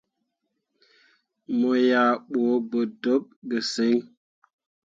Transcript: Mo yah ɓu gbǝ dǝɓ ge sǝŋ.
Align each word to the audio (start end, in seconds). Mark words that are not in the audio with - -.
Mo 1.57 1.69
yah 1.89 2.11
ɓu 2.29 2.41
gbǝ 2.69 2.79
dǝɓ 3.01 3.23
ge 3.49 3.59
sǝŋ. 3.71 3.95